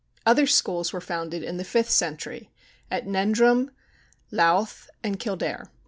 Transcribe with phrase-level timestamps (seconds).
[0.25, 2.49] Other schools were founded in the fifth century,
[2.89, 3.69] at Noendrum,
[4.31, 5.69] Louth, and Kildare.